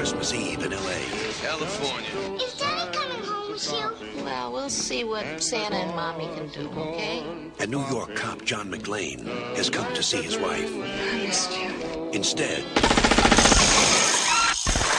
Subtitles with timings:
[0.00, 0.98] Christmas Eve in L.A.
[1.42, 2.42] California.
[2.42, 4.24] Is Daddy coming home soon?
[4.24, 7.22] Well, we'll see what Santa and Mommy can do, okay?
[7.58, 9.26] A New York cop, John McClane,
[9.56, 10.72] has come to see his wife.
[10.74, 11.68] I missed you.
[12.14, 12.64] Instead,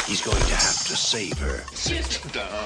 [0.05, 1.63] he's going to have to save her.
[1.73, 2.63] Sit down.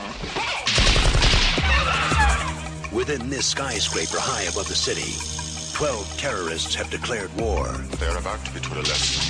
[2.91, 5.15] Within this skyscraper high above the city,
[5.73, 7.65] 12 terrorists have declared war.
[7.97, 9.24] They're about to be taught a lesson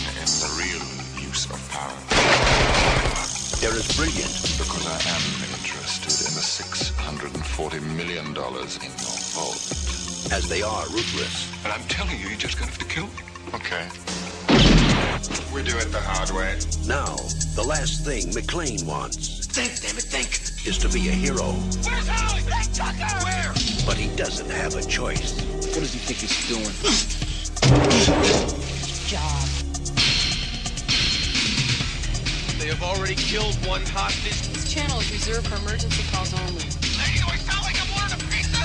[3.65, 4.29] They're as brilliant
[4.61, 5.25] Because I am
[5.57, 9.57] interested in the $640 million in your vault.
[10.31, 11.49] as they are ruthless.
[11.63, 13.23] And I'm telling you, you're just gonna have to kill me.
[13.55, 13.89] Okay.
[15.51, 16.59] We do it the hard way.
[16.85, 17.15] Now,
[17.55, 20.29] the last thing McClane wants Think, damn it, think.
[20.67, 21.53] is to be a hero,
[21.89, 22.43] Where's Holly?
[22.43, 23.25] Hey, Tucker!
[23.25, 23.51] Where?
[23.87, 25.41] but he doesn't have a choice.
[25.41, 26.69] What does he think he's doing?
[26.85, 28.05] Hmm.
[29.07, 29.54] Job.
[32.65, 34.41] They have already killed one hostage.
[34.49, 36.65] This channel is reserved for emergency calls only.
[36.97, 38.57] Lady, do I sound like I'm ordering a pizza?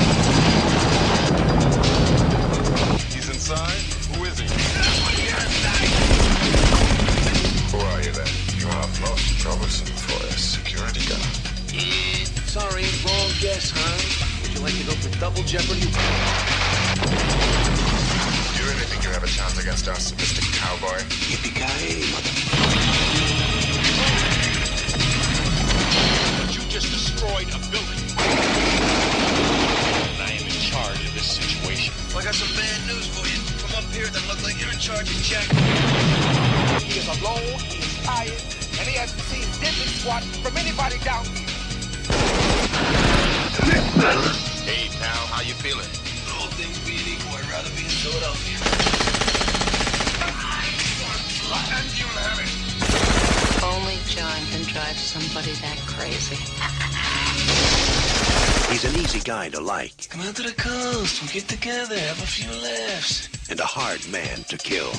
[3.13, 3.77] He's inside?
[4.17, 4.49] Who is he?
[4.49, 5.93] That's what you're inside.
[7.69, 8.25] Who are you then?
[8.57, 11.21] You are most troublesome for a security guard.
[11.69, 14.01] Yeah, sorry, wrong guess, huh?
[14.41, 15.85] Would you like to go for double jeopardy?
[15.85, 15.93] Do
[18.57, 20.41] you really think you have a chance against us, Mr.
[20.57, 21.05] Cowboy?
[21.29, 22.80] Yippee-ki-yay, mother...
[26.81, 28.01] just destroyed a building.
[30.01, 31.93] And I am in charge of this situation.
[32.17, 33.37] I got some bad news for you.
[33.61, 35.45] Come up here, then look like you're in charge of Jack.
[36.81, 38.41] He is alone, he is tired,
[38.81, 41.53] and he hasn't seen dipping squat from anybody down here.
[44.65, 45.89] Hey, pal, how you feeling?
[46.33, 48.80] All things being equal, I'd rather be in Philadelphia.
[54.91, 56.37] Drive somebody that crazy.
[58.73, 62.23] He's an easy guy to like Come out to the coast, we'll get together, have
[62.23, 63.29] a few laughs.
[63.51, 64.91] and a hard man to kill.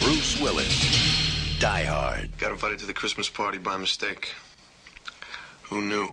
[0.00, 2.36] Bruce Willis, Die Hard.
[2.38, 4.34] Got invited to the Christmas party by mistake.
[5.62, 6.10] Who knew?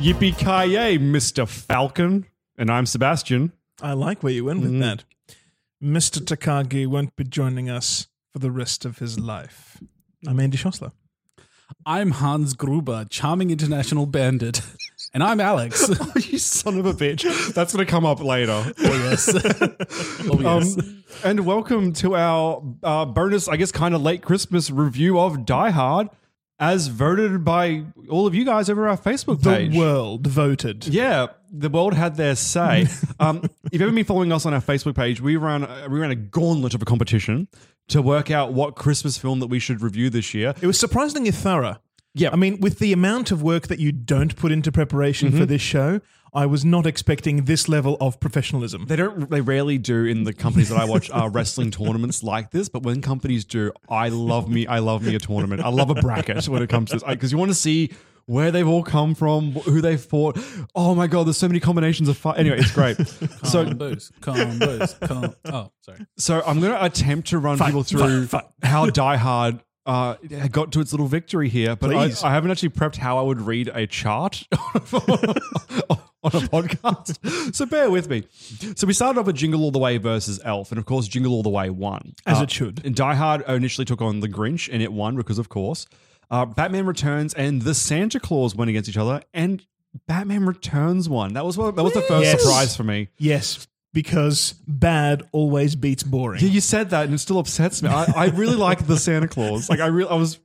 [0.00, 1.46] Yippee ki yay, Mr.
[1.46, 2.26] Falcon.
[2.56, 3.52] And I'm Sebastian.
[3.82, 4.80] I like where you went with Mhm.
[4.80, 5.04] that.
[5.82, 6.20] Mr.
[6.20, 9.78] Takagi won't be joining us for the rest of his life.
[10.26, 10.92] I'm Andy Schossler.
[11.86, 14.60] I'm Hans Gruber, charming international bandit.
[15.12, 15.88] And I'm Alex.
[16.00, 17.52] oh, you son of a bitch.
[17.54, 18.52] That's going to come up later.
[18.52, 19.28] Oh, yes.
[20.30, 20.78] Oh, yes.
[20.78, 25.44] Um, and welcome to our uh, bonus, I guess, kind of late Christmas review of
[25.46, 26.08] Die Hard,
[26.60, 29.74] as voted by all of you guys over our Facebook The page.
[29.74, 30.86] world voted.
[30.86, 32.86] Yeah, the world had their say.
[33.18, 36.10] um, if you've ever been following us on our Facebook page, we ran we ran
[36.10, 37.48] a gauntlet of a competition
[37.88, 40.54] to work out what Christmas film that we should review this year.
[40.60, 41.78] It was surprisingly thorough.
[42.14, 42.30] Yeah.
[42.32, 45.38] I mean, with the amount of work that you don't put into preparation Mm-hmm.
[45.38, 46.00] for this show,
[46.32, 48.86] I was not expecting this level of professionalism.
[48.86, 49.28] They don't.
[49.30, 52.68] They rarely do in the companies that I watch uh, wrestling tournaments like this.
[52.68, 54.66] But when companies do, I love me.
[54.66, 55.60] I love me a tournament.
[55.62, 57.90] I love a bracket when it comes to this because you want to see
[58.26, 60.38] where they've all come from, who they've fought.
[60.76, 62.38] Oh my god, there's so many combinations of fight.
[62.38, 62.96] Anyway, it's great.
[62.98, 66.06] so Combos, combos, com- Oh, sorry.
[66.16, 70.14] so I'm going to attempt to run Fight, people through fight, how Die Hard uh,
[70.52, 73.40] got to its little victory here, but I, I haven't actually prepped how I would
[73.40, 77.54] read a chart on a podcast.
[77.54, 78.24] so bear with me.
[78.76, 81.32] So we started off with Jingle All the Way versus Elf, and of course, Jingle
[81.32, 82.14] All the Way won.
[82.26, 82.84] As Uh, it should.
[82.84, 85.86] And Die Hard initially took on the Grinch, and it won because, of course,
[86.30, 89.66] uh, Batman Returns and the Santa Claus went against each other, and
[90.06, 91.32] Batman Returns won.
[91.34, 92.40] That was what, that was the first Yes.
[92.42, 93.08] surprise for me.
[93.18, 96.42] Yes, because bad always beats boring.
[96.42, 97.88] Yeah, you said that, and it still upsets me.
[97.88, 99.68] I, I really like the Santa Claus.
[99.68, 100.38] Like I really, I was,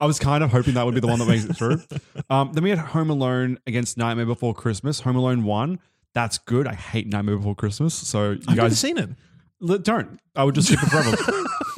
[0.00, 1.82] I was kind of hoping that would be the one that makes it through.
[2.28, 5.00] Um, then we had Home Alone against Nightmare Before Christmas.
[5.00, 5.78] Home Alone won.
[6.14, 6.66] That's good.
[6.66, 7.94] I hate Nightmare Before Christmas.
[7.94, 9.10] So you I've guys seen it.
[9.84, 10.18] Don't.
[10.34, 11.16] I would just skip it forever.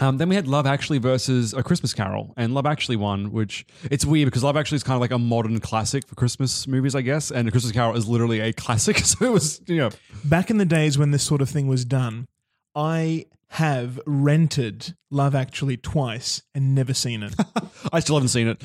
[0.00, 3.64] um, then we had Love Actually versus A Christmas Carol, and Love Actually won, which
[3.90, 6.94] it's weird because Love Actually is kind of like a modern classic for Christmas movies,
[6.94, 8.98] I guess, and A Christmas Carol is literally a classic.
[9.08, 9.90] So it was, you know,
[10.24, 12.26] Back in the days when this sort of thing was done,
[12.74, 17.34] I have rented Love Actually twice and never seen it.
[17.92, 18.62] I still haven't seen it.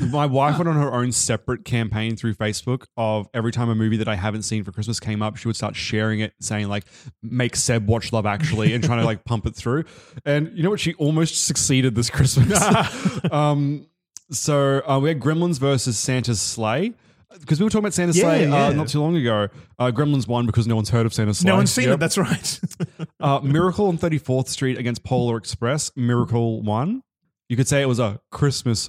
[0.00, 3.96] My wife went on her own separate campaign through Facebook of every time a movie
[3.96, 6.84] that I haven't seen for Christmas came up, she would start sharing it, saying like,
[7.22, 9.84] "Make Seb watch Love Actually," and trying to like pump it through.
[10.26, 10.80] And you know what?
[10.80, 12.60] She almost succeeded this Christmas.
[13.32, 13.86] um,
[14.30, 16.92] so uh, we had Gremlins versus Santa's Slay.
[17.40, 18.66] Because we were talking about Santa's Yeah, Sleigh yeah.
[18.66, 19.48] Uh, not too long ago.
[19.78, 21.50] Uh, Gremlins won because no one's heard of Santa's Slay.
[21.50, 21.94] no one's seen Yep.
[21.94, 22.00] it.
[22.00, 22.60] That's right.
[23.18, 25.90] Uh, Miracle on 34th Street against Polar Express.
[25.96, 27.02] Miracle won.
[27.48, 28.88] You could say it was a Christmas.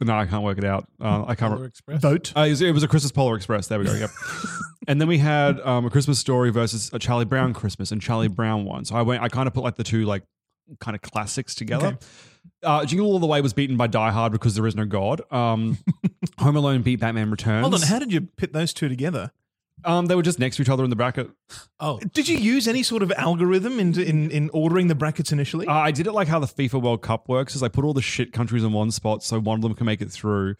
[0.00, 0.88] No, I can't work it out.
[1.00, 1.52] Uh, I can't.
[1.54, 2.00] Polar Express.
[2.02, 2.32] Vote.
[2.36, 3.68] Uh, it, was, it was a Christmas Polar Express.
[3.68, 3.94] There we go.
[3.94, 4.10] Yep.
[4.88, 8.28] and then we had um, a Christmas Story versus a Charlie Brown Christmas, and Charlie
[8.28, 8.84] Brown won.
[8.84, 9.22] So I went.
[9.22, 10.22] I kind of put like the two like
[10.80, 11.86] kind of classics together.
[11.88, 11.96] Okay.
[12.66, 15.20] Uh, Jingle All the Way was beaten by Die Hard because there is no God.
[15.32, 15.78] Um,
[16.38, 17.62] Home Alone beat Batman Returns.
[17.62, 17.80] Hold on.
[17.82, 19.30] How did you pit those two together?
[19.84, 21.30] um, they were just next to each other in the bracket.
[21.78, 25.66] Oh, Did you use any sort of algorithm in in, in ordering the brackets initially?
[25.66, 27.92] Uh, I did it like how the FIFA World Cup works: is I put all
[27.94, 30.56] the shit countries in one spot, so one of them can make it through,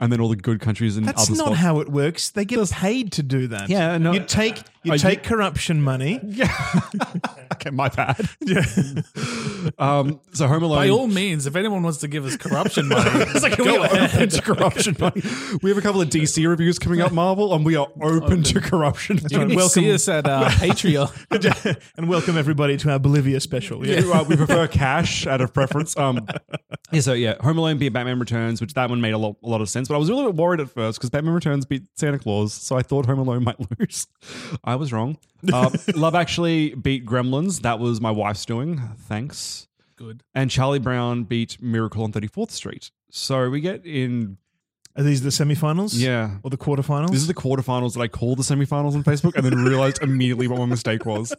[0.00, 1.60] and then all the good countries in That's other That's not spots.
[1.60, 2.30] how it works.
[2.30, 3.68] They get paid to do that.
[3.68, 6.20] Yeah, no, you take you uh, take corruption money.
[6.22, 6.52] Yeah.
[7.54, 8.28] okay, my bad.
[8.44, 8.62] Yeah.
[9.78, 10.76] um, so Home Alone.
[10.76, 13.82] by all means, if anyone wants to give us corruption money, it's like we go
[13.82, 15.22] are open to corruption money.
[15.62, 18.60] We have a couple of DC reviews coming up, Marvel, and we are open, to
[18.60, 19.18] corruption.
[19.30, 19.68] You can Welcome.
[19.68, 21.80] see us at uh, Patreon.
[21.96, 23.86] and welcome everybody to our Bolivia special.
[23.86, 25.96] Yeah, uh, we prefer cash out of preference.
[25.96, 26.26] Um,
[26.92, 29.48] yeah, so yeah, Home Alone beat Batman Returns, which that one made a lot, a
[29.48, 29.88] lot of sense.
[29.88, 32.52] But I was a little bit worried at first because Batman Returns beat Santa Claus,
[32.52, 34.06] so I thought Home Alone might lose.
[34.62, 35.18] I was wrong.
[35.52, 37.62] Uh, Love Actually beat Gremlins.
[37.62, 38.80] That was my wife's doing.
[38.98, 39.68] Thanks.
[39.96, 40.22] Good.
[40.34, 42.90] And Charlie Brown beat Miracle on 34th Street.
[43.10, 44.38] So we get in.
[44.96, 45.92] Are these the semifinals?
[45.96, 46.36] Yeah.
[46.44, 47.10] Or the quarterfinals?
[47.10, 50.46] This is the quarterfinals that I called the semifinals on Facebook and then realized immediately
[50.46, 51.34] what my mistake was.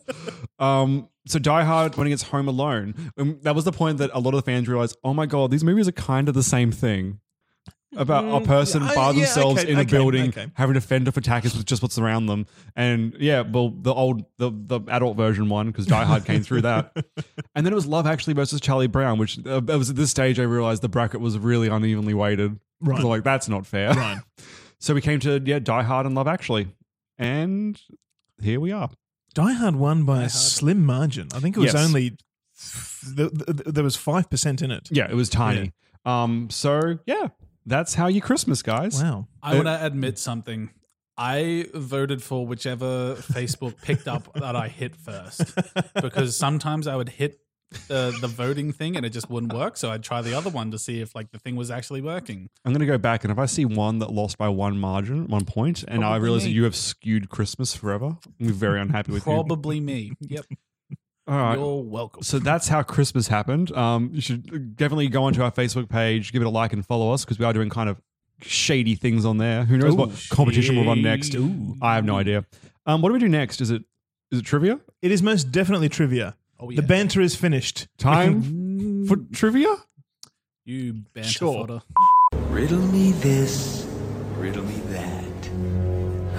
[0.60, 3.12] Um, so Die Hard went against Home Alone.
[3.18, 5.52] And that was the point that a lot of the fans realized, oh my God,
[5.52, 7.20] these movies are kind of the same thing.
[7.96, 10.48] About a person yeah, by yeah, themselves okay, in a okay, building okay.
[10.56, 12.46] having to fend off attackers with just what's around them.
[12.76, 16.62] And yeah, well, the old, the, the adult version one because Die Hard came through
[16.62, 16.92] that.
[17.56, 20.12] And then it was Love Actually versus Charlie Brown, which uh, it was at this
[20.12, 22.60] stage I realized the bracket was really unevenly weighted.
[22.82, 23.00] Right.
[23.00, 23.94] So like, that's not fair.
[23.94, 24.20] Right.
[24.78, 26.68] So we came to yeah, Die Hard and Love Actually,
[27.18, 27.82] and
[28.42, 28.90] here we are.
[29.34, 31.30] Die Hard won by a slim margin.
[31.34, 31.88] I think it was Yes.
[31.88, 32.18] only
[33.16, 34.90] th- th- th- there was five percent in it.
[34.92, 35.72] Yeah, it was tiny.
[36.06, 37.30] Um, so yeah,
[37.66, 39.02] that's how you Christmas, guys.
[39.02, 39.28] Wow.
[39.42, 40.70] I want to admit something.
[41.18, 45.56] I voted for whichever Facebook picked up that I hit first
[45.96, 47.40] because sometimes I would hit
[47.88, 49.78] the the voting thing and it just wouldn't work.
[49.78, 52.50] So I'd try the other one to see if like the thing was actually working.
[52.64, 55.46] I'm gonna go back, and if I see one that lost by one margin, one
[55.46, 59.26] point, and I Probably realize that you have skewed Christmas forever, I'm very unhappy with
[59.26, 59.34] you.
[59.34, 60.14] Probably me.
[60.20, 60.46] Yep.
[61.28, 61.58] All right.
[61.58, 62.22] You're welcome.
[62.24, 63.72] So that's how Christmas happened.
[63.76, 67.12] Um, you should definitely go onto our Facebook page, give it a like, and follow
[67.14, 68.00] us because we are doing kind of
[68.42, 69.64] shady things on there.
[69.66, 71.34] Who knows Ooh, what competition we'll run next?
[71.36, 71.76] Ooh.
[71.82, 72.46] I have no idea.
[72.86, 73.60] Um, what do we do next?
[73.62, 73.84] Is it
[74.32, 74.80] is it trivia?
[75.02, 76.36] It is most definitely trivia.
[76.60, 76.78] Oh, yeah.
[76.82, 77.88] The banter is finished.
[77.98, 79.76] Time for trivia?
[80.64, 81.68] You banter Sure.
[81.68, 81.82] fodder.
[82.50, 83.86] Riddle me this,
[84.38, 85.46] riddle me that.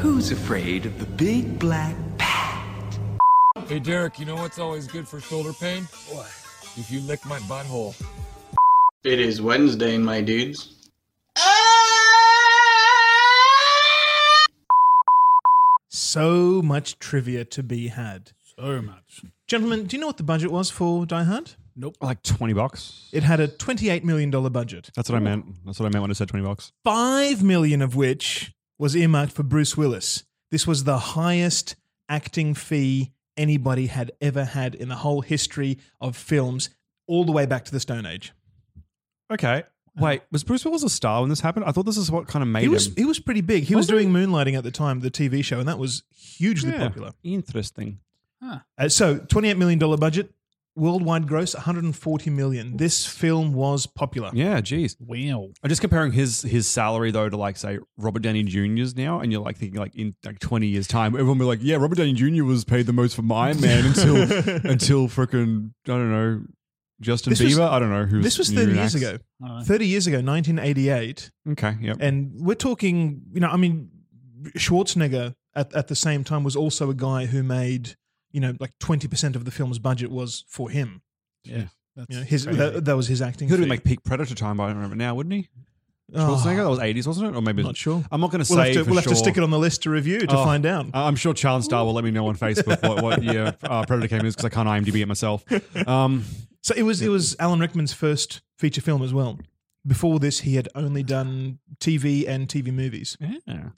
[0.00, 1.94] Who's afraid of the big black
[3.68, 5.88] Hey, Derek, you know what's always good for shoulder pain?
[6.12, 6.26] What?
[6.76, 8.00] If you lick my butthole.
[9.02, 10.88] It is Wednesday, my dudes.
[15.90, 18.30] So much trivia to be had.
[18.56, 19.22] So much.
[19.48, 21.50] Gentlemen, do you know what the budget was for Die Hard?
[21.74, 21.96] Nope.
[22.00, 23.08] Like twenty bucks.
[23.12, 24.90] It had a $28 million budget.
[24.94, 25.44] That's what I meant.
[25.66, 26.70] That's what I meant when I said twenty bucks.
[26.84, 30.22] Five million of which was earmarked for Bruce Willis.
[30.52, 31.74] This was the highest
[32.08, 36.70] acting fee anybody had ever had in the whole history of films,
[37.06, 38.32] all the way back to the Stone Age.
[39.30, 39.64] Okay.
[39.98, 41.64] Wait, was Bruce Willis a star when this happened?
[41.64, 42.94] I thought this is what kind of made He was him.
[42.98, 43.64] he was pretty big.
[43.64, 44.04] He was, Was he?
[44.04, 47.12] doing Moonlighting at the time, the TV show, and that was hugely Yeah, popular.
[47.24, 48.00] Interesting.
[48.42, 50.30] Uh, so, $28 million budget,
[50.76, 52.76] worldwide gross 140 million.
[52.76, 54.30] This film was popular.
[54.34, 54.96] Yeah, geez.
[55.00, 55.48] Wow.
[55.62, 59.32] I'm just comparing his his salary though to like say Robert Downey Jr.'s now, and
[59.32, 61.96] you're like thinking like in like 20 years time, everyone will be like, yeah, Robert
[61.98, 62.44] Downey Jr.
[62.44, 64.16] was paid the most for Iron Man until
[64.70, 66.42] until freaking I don't know
[67.00, 67.46] Justin This Bieber.
[67.48, 68.22] was- I don't know who.
[68.22, 69.18] This was 30 years ago.
[69.64, 71.30] 30 years ago, 1988.
[71.50, 71.98] Okay, yep.
[72.00, 73.90] And we're talking, you know, I mean,
[74.56, 77.96] Schwarzenegger at, at the same time was also a guy who made,
[78.32, 81.02] you know, like 20% of the film's budget was for him.
[81.44, 81.64] Yeah.
[82.10, 83.48] You know, his, that, that was his acting.
[83.48, 83.68] He could fee.
[83.70, 85.48] make peak Predator time, I don't remember now, wouldn't he?
[86.14, 86.18] Oh.
[86.36, 87.36] Schwarzenegger, that was 80s, wasn't it?
[87.38, 88.04] Or maybe Not sure.
[88.12, 88.74] I'm not going to We'll say.
[88.74, 90.64] have to, we'll have to stick it on the list to review to Oh, find
[90.66, 90.86] out.
[90.94, 94.08] I'm sure Charles Star will let me know on Facebook what, what year uh, Predator
[94.08, 95.44] came in because I can't IMDb it myself.
[95.88, 96.24] Um,
[96.62, 99.38] So it was it was Alan Rickman's first feature film as well.
[99.86, 103.16] Before this, he had only done TV and TV movies.
[103.20, 103.70] Yeah.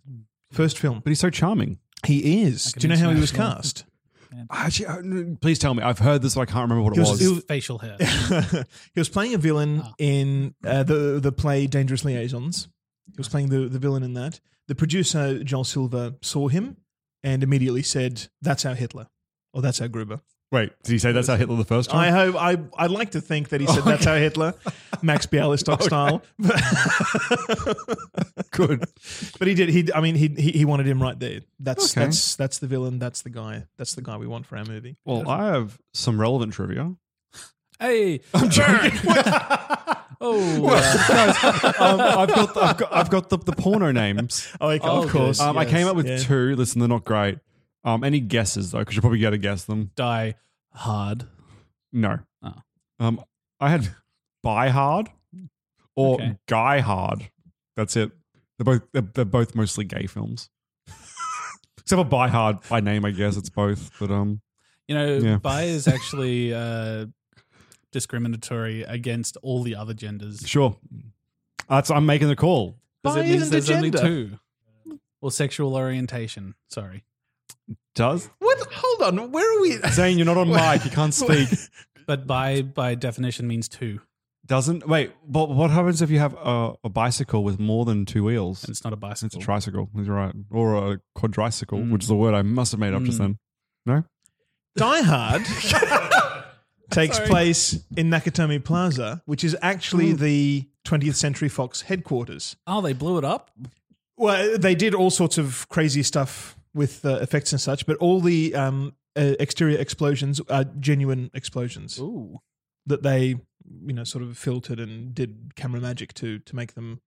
[0.53, 1.01] First film.
[1.05, 1.79] But he's so charming.
[2.07, 2.67] He is.
[2.67, 3.85] Like Do you know how he was international-
[4.31, 4.47] cast?
[4.51, 5.83] Actually, uh, please tell me.
[5.83, 7.21] I've heard this, but I can't remember what it was- was.
[7.21, 7.97] he was- Facial hair.
[8.95, 12.69] he was playing a villain in uh, the the play Dangerous Liaisons.
[13.11, 14.41] He was playing the the villain in that.
[14.69, 16.77] The producer Joel Silver saw him
[17.23, 19.09] and immediately said, "That's our Hitler,"
[19.53, 20.21] or "That's our Gruber."
[20.51, 22.01] Wait, did he say that's how Hitler the first time?
[22.01, 24.55] I hope I I'd like to think that he said that's how Hitler,
[25.03, 26.23] Max Bialystock style.
[28.51, 28.83] Good,
[29.39, 29.69] but he did.
[29.69, 31.41] He I mean he he, he wanted him right there.
[31.61, 32.07] That's Okay.
[32.07, 32.99] that's that's the villain.
[32.99, 33.67] That's the guy.
[33.77, 34.97] That's the guy we want for our movie.
[35.05, 36.95] Well, I have some relevant trivia.
[37.79, 38.99] Hey, I'm joking.
[40.21, 41.45] oh, Guys,
[41.79, 44.49] um, I've got I've got I've got the, the porno names.
[44.61, 45.39] Oh, okay, of course.
[45.41, 46.19] Um, I came up with yeah.
[46.19, 46.57] two.
[46.57, 47.39] Listen, they're not great.
[47.89, 48.81] Um, any guesses though?
[48.81, 49.91] Because you'll probably get to guess them.
[49.97, 50.35] die
[50.73, 51.25] hard.
[51.93, 52.19] No.
[52.43, 52.53] Oh.
[53.01, 53.23] Um,
[53.61, 53.89] I had
[54.43, 55.09] buy hard
[55.97, 56.37] or Okay.
[56.47, 57.31] guy hard.
[57.77, 58.11] That's it.
[58.59, 60.51] They're both they're, they're both mostly gay films.
[61.79, 63.91] Except for buy hard by name, I guess it's both.
[63.99, 64.41] But um,
[64.87, 65.37] You know, Yeah.
[65.39, 67.07] bi is actually uh,
[67.93, 70.43] discriminatory against all the other genders.
[70.47, 70.77] sure.
[71.69, 72.77] That's I'm making the call.
[73.03, 74.07] Because it means isn't a there's only gender.
[74.09, 74.39] two.
[75.21, 76.55] Or sexual orientation.
[76.69, 77.05] Sorry.
[77.95, 78.59] Does What?
[78.73, 79.33] Hold on.
[79.33, 79.73] Where are we?
[79.91, 81.49] saying you're not on mic, you can't speak.
[82.07, 84.01] But by by definition means two.
[84.47, 85.13] Doesn't wait.
[85.27, 88.63] But what happens if you have a, a bicycle with more than two wheels?
[88.65, 89.27] And it's not a bicycle.
[89.27, 89.91] It's a tricycle.
[89.95, 93.19] You're right, or a quadricycle, which is a word I must have made up just
[93.19, 93.21] Mm.
[93.21, 93.39] then.
[93.85, 94.05] No,
[94.77, 95.43] Die Hard
[96.91, 97.29] takes Sorry.
[97.29, 100.17] place in Nakatomi Plaza, which is actually Hmm.
[100.23, 102.57] the 20th Century Fox headquarters.
[102.67, 103.51] Oh, they blew it up?
[104.17, 108.21] Well, they did all sorts of crazy stuff with uh, effects and such, but all
[108.21, 112.41] the um, uh, exterior explosions are genuine explosions Ooh.
[112.87, 113.37] that they,
[113.85, 117.01] you know, sort of filtered and did camera magic to to make them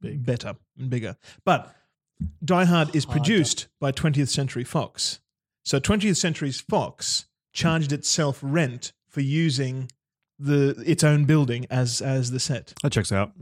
[0.00, 0.24] Big.
[0.24, 1.16] better and bigger.
[1.44, 1.74] But
[2.44, 5.20] Die Hard is produced by 20th Century Fox.
[5.64, 9.90] So 20th Century Fox charged itself rent for using
[10.38, 12.74] the its own building as as the set.
[12.82, 13.32] that checks out.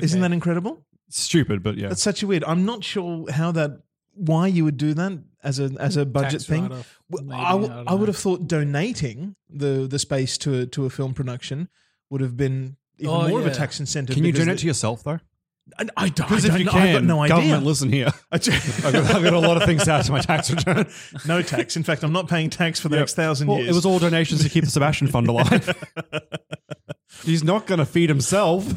[0.00, 0.84] Isn't that incredible?
[1.08, 1.88] Stupid, but yeah.
[1.88, 2.44] That's such a weird.
[2.44, 3.82] I'm not sure how that
[4.14, 6.62] why you would do that as a as a budget Tax thing.
[6.68, 10.66] write-off, maybe, I, w- I I would have thought donating the the space to a,
[10.66, 11.68] to a film production
[12.10, 14.14] would have been even Oh, more of a tax incentive.
[14.14, 15.18] Can you because donate the- to yourself though?
[15.78, 16.72] I, I don't, Because if you know.
[16.72, 17.36] can, I've got no idea.
[17.36, 18.08] government, listen here.
[18.32, 20.88] I've got, I've got a lot of things out add to my tax return.
[21.26, 21.76] no tax.
[21.76, 23.00] In fact, I'm not paying tax for the Yep.
[23.02, 23.68] next thousand Well, years.
[23.70, 25.72] it was all donations to keep the Sebastian Fund alive.
[27.24, 28.74] He's not going to feed himself.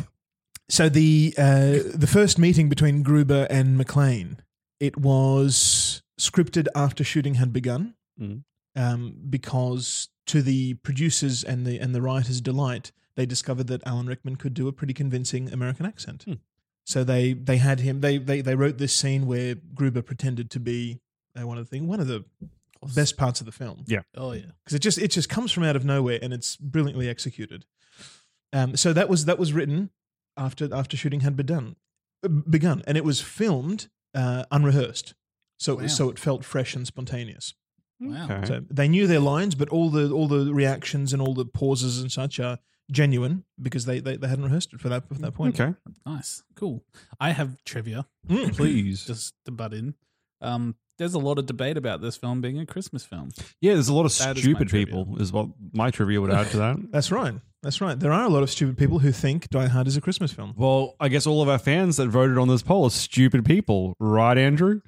[0.70, 4.38] So the uh, the first meeting between Gruber and McClane,
[4.86, 8.44] it was scripted after shooting had begun, Mhm.
[8.76, 14.08] um, because to the producers and the and the writers' delight, they discovered that Alan
[14.08, 16.24] Rickman could do a pretty convincing American accent.
[16.24, 16.34] Hmm.
[16.86, 18.02] So they they had him.
[18.02, 21.00] They they they wrote this scene where Gruber pretended to be
[21.40, 22.24] uh, one of the thing, one of the
[22.96, 24.02] best parts of the film Yeah.
[24.16, 24.52] Oh, yeah.
[24.64, 27.66] because it just it just comes from out of nowhere and it's brilliantly executed.
[28.54, 29.90] Um, so that was that was written
[30.38, 31.76] after after shooting had begun,
[32.50, 35.14] begun, and it was filmed uh, unrehearsed.
[35.60, 35.88] So it Wow.
[35.88, 37.54] so it felt fresh and spontaneous.
[38.00, 38.26] Wow.
[38.30, 38.46] Okay.
[38.48, 42.02] So they knew their lines, but all the all the reactions and all the pauses
[42.02, 42.58] and such are
[42.92, 45.60] genuine because they they, they hadn't rehearsed it for that for that point.
[45.60, 45.74] Okay.
[46.06, 46.44] Nice.
[46.56, 46.84] Cool.
[47.20, 48.06] I have trivia.
[48.28, 48.56] Mm.
[48.56, 49.06] Please.
[49.08, 49.94] Just to butt in.
[50.42, 53.30] Um, there's a lot of debate about this film being a Christmas film.
[53.62, 54.86] Yeah, there's a lot of That is my stupid trivia.
[54.86, 56.78] people, is what my trivia would add to that.
[56.92, 57.34] That's right.
[57.64, 58.00] That's right.
[58.00, 60.54] There are a lot of stupid people who think Die Hard is a Christmas film.
[60.56, 63.96] Well, I guess all of our fans that voted on this poll are stupid people,
[64.00, 64.82] right, Andrew?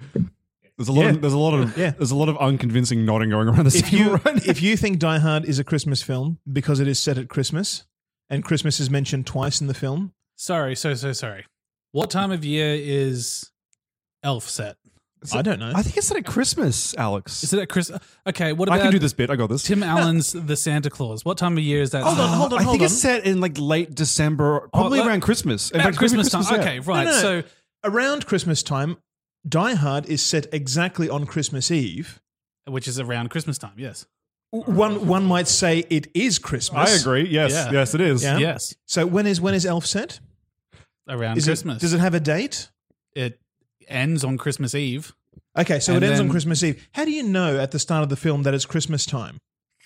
[0.77, 1.05] There's a lot.
[1.05, 1.09] Yeah.
[1.09, 1.75] Of, there's a lot of.
[1.75, 1.89] Yeah.
[1.91, 3.75] There's a lot of unconvincing nodding going around this.
[3.75, 7.17] If you if you think Die Hard is a Christmas film because it is set
[7.17, 7.85] at Christmas
[8.29, 11.45] and Christmas is mentioned twice in the film, Sorry, so so sorry.
[11.93, 13.49] What time of year is
[14.21, 14.75] Elf set?
[15.35, 15.71] I don't know.
[15.75, 17.43] I think it's set at Christmas, Alex.
[17.43, 17.91] Is it at Chris?
[18.27, 19.29] Okay, what about I can do this bit.
[19.29, 19.63] I got this.
[19.63, 21.23] Tim Allen's The Santa Claus?
[21.25, 22.03] What time of year is that?
[22.03, 22.37] Hold on, set?
[22.37, 22.85] hold on, I hold think on.
[22.85, 25.71] it's set in like late December, probably Oh, let- around Christmas.
[25.71, 26.43] In About fact, maybe Christmas time.
[26.55, 26.59] yeah.
[26.61, 27.05] Okay, right.
[27.05, 27.17] No, no.
[27.21, 27.43] So
[27.83, 28.97] around Christmas time,
[29.47, 32.21] Die Hard is set exactly on Christmas Eve.
[32.67, 33.73] which is around Christmas time?
[33.77, 34.05] Yes.
[34.51, 36.89] One one might say it is Christmas.
[36.89, 37.27] I agree.
[37.29, 37.71] Yes, Yeah.
[37.71, 38.23] yes, it is.
[38.23, 38.37] Yeah.
[38.37, 38.75] Yes.
[38.85, 40.19] So when is when is Elf set?
[41.09, 41.77] Around Is Christmas.
[41.77, 42.69] It, does it have a date?
[43.13, 43.39] It
[43.87, 45.13] ends on Christmas Eve.
[45.57, 46.87] Okay, so And it ends on then- Christmas Eve.
[46.93, 49.39] How do you know at the start of the film that it's Christmas time?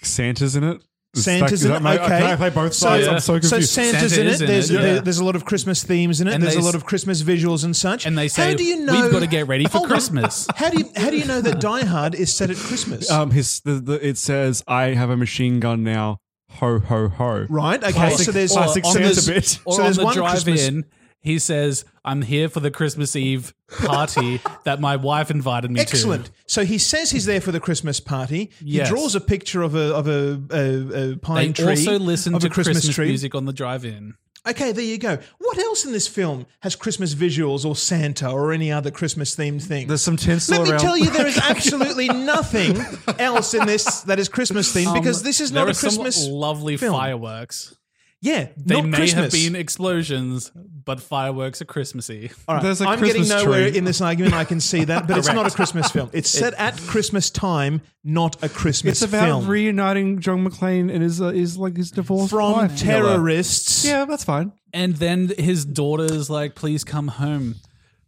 [0.03, 0.81] Santa's in it.
[1.13, 1.83] Is that- Santa's is in that it.
[1.83, 3.07] my- Okay, Can I play both So- sides?
[3.07, 3.69] I'm so So confused.
[3.73, 4.33] Santa's Santa in it.
[4.33, 4.81] is in There's, it, yeah.
[4.81, 6.33] there- there's a lot of Christmas themes in it.
[6.33, 8.05] And there's they a lot s- of Christmas visuals and such.
[8.05, 8.93] And they say, how do you know?
[8.93, 9.89] "We've gotta get ready for Hold on.
[9.91, 13.09] Christmas." How do you how do you know that Die Hard is set at Christmas?
[13.11, 16.19] Um, his the, the it says, "I have a machine gun now."
[16.59, 17.45] Ho ho ho.
[17.49, 17.81] right.
[17.81, 17.91] Okay.
[17.93, 19.59] Classic- so there's classic on Santa the, bit.
[19.65, 20.85] Or So on there's the one drive Christmas- in,
[21.21, 26.25] he says, "I'm here for the Christmas Eve party that my wife invited me Excellent.
[26.25, 26.31] to." Excellent.
[26.47, 28.51] So he says he's there for the Christmas party.
[28.59, 28.89] He Yes.
[28.89, 31.69] draws a picture of a of a, a, a pine They tree.
[31.69, 33.07] also listen of to a Christmas, Christmas, tree.
[33.07, 34.15] music on the drive-in.
[34.49, 35.19] Okay, there you go.
[35.37, 39.61] What else in this film has Christmas visuals or Santa or any other Christmas themed
[39.61, 39.85] thing?
[39.87, 40.79] There's some tinsel Let me around.
[40.81, 42.75] tell you, there is absolutely nothing
[43.19, 45.89] else in this that is Christmas themed because Um, this is not a are some
[45.89, 46.27] Christmas.
[46.27, 46.91] lovely film.
[46.95, 47.75] fireworks.
[48.23, 49.23] Yeah, They not may Christmas.
[49.23, 52.29] have been explosions, but fireworks are Christmassy.
[52.47, 53.77] All right, There's a I'm Christmas getting nowhere tree.
[53.79, 54.35] in this argument.
[54.35, 56.11] I can see that, but it's not a Christmas film.
[56.13, 59.47] It's set at Christmas time, not a Christmas It's about film.
[59.47, 62.77] reuniting John McClane and his uh, his like his divorced From wife.
[62.77, 63.85] terrorists.
[63.85, 64.51] Yeah, that's fine.
[64.73, 67.55] And then his daughter's like, "Please come home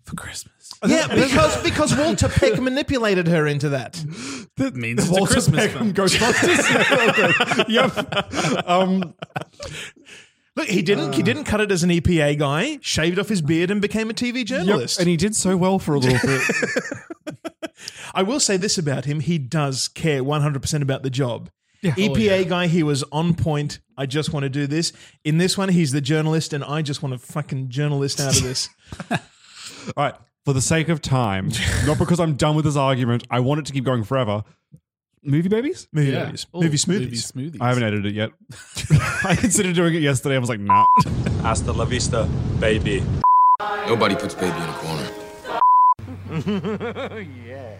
[0.03, 0.53] for Christmas."
[0.85, 3.93] Yeah, because because Walter Peck manipulated her into that.
[4.57, 5.93] That means it's a Christmas Beckham, film.
[5.93, 7.69] Ghostbusters.
[7.69, 8.67] yep.
[8.67, 9.13] Um,
[10.57, 13.71] Look, he didn't he didn't cut it as an EPA guy, shaved off his beard
[13.71, 14.47] and became a TV yep.
[14.47, 14.99] journalist.
[14.99, 16.41] And he did so well for a little bit.
[18.13, 21.49] I will say this about him, he does care 100% about the job.
[21.81, 21.93] Yeah.
[21.93, 23.79] EPA guy, he was on point.
[23.97, 24.93] I just want to do this.
[25.25, 28.43] In this one, he's the journalist, and I just want to fucking journalist out of
[28.43, 28.69] this.
[29.97, 30.15] All right.
[30.45, 31.49] For the sake of time,
[31.85, 34.43] not because I'm done with this argument, I want it to keep going forever.
[35.23, 35.87] Movie babies?
[35.93, 36.25] Movie Yeah.
[36.25, 36.47] movies.
[36.53, 37.33] Ooh, movie smoothies.
[37.35, 37.61] movie smoothies.
[37.61, 38.31] I haven't edited it yet.
[39.23, 40.35] I considered doing it yesterday.
[40.35, 40.85] I was like, nah.
[41.41, 42.27] Hasta la vista,
[42.59, 43.01] baby.
[43.87, 45.09] Nobody puts baby in a corner.
[47.47, 47.75] yeah.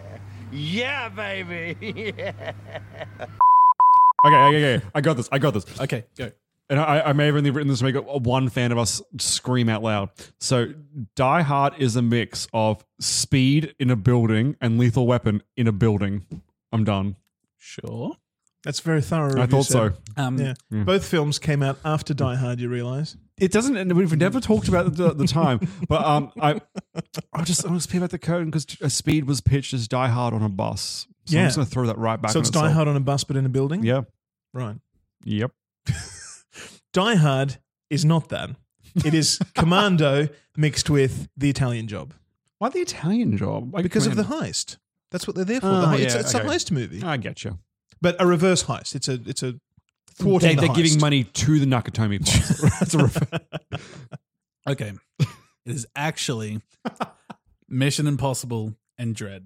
[0.52, 1.76] Yeah, baby.
[2.16, 2.52] Yeah.
[4.24, 4.86] Okay, okay, okay.
[4.94, 5.28] I got this.
[5.30, 5.66] I got this.
[5.80, 6.30] Okay, go.
[6.70, 9.68] And I, I may have only written this to make one fan of us scream
[9.68, 10.10] out loud.
[10.40, 10.72] So,
[11.14, 15.72] Die Hard is a mix of speed in a building and Lethal Weapon in a
[15.72, 16.24] building.
[16.72, 17.16] I'm done.
[17.58, 18.16] Sure.
[18.64, 19.38] That's very thorough.
[19.38, 19.88] I of you, thought so.
[19.90, 19.96] sir.
[20.16, 20.54] Um, Yeah.
[20.70, 23.16] Both films came out after Die Hard, you realize?
[23.38, 26.60] It doesn't, and we've never talked about it at the time, but um, I,
[27.32, 30.32] I'll just, I'll just peel back the curtain because Speed was pitched as Die Hard
[30.32, 31.06] on a bus.
[31.26, 32.74] So I'm just going to throw that right back so it's Die itself.
[32.74, 33.82] Hard on a bus, but in a building?
[33.82, 34.02] Yeah.
[34.54, 34.76] Right.
[35.24, 35.50] Yep.
[36.94, 37.58] Die Hard
[37.90, 38.50] is not that.
[39.04, 42.14] It is Commando mixed with The Italian Job.
[42.58, 43.74] Why the Italian job?
[43.74, 44.78] Like, Because of the heist.
[45.10, 45.66] That's what they're there for.
[45.68, 46.46] Oh, The hei- it's yeah, it's okay.
[46.46, 47.02] a heist movie.
[47.02, 47.58] I get you.
[48.00, 48.94] But a reverse heist.
[48.94, 49.54] It's a it's a
[50.14, 50.76] thwarting They, the they're heist.
[50.76, 52.70] giving money to the Nakatomi Plaza.
[52.80, 53.40] That's a refer-
[54.68, 54.92] Okay.
[55.20, 55.26] it
[55.66, 56.60] is actually
[57.68, 59.42] Mission Impossible and Dredd.